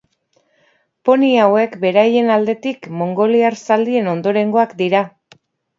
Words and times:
Poni 1.09 1.29
hauek 1.43 1.77
beraien 1.85 2.33
aldetik 2.39 2.91
mongoliar 3.03 3.61
zaldien 3.69 4.15
ondorengoak 4.19 4.77
dira. 4.85 5.07